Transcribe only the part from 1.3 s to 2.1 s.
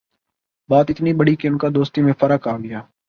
کہ ان کی دوستی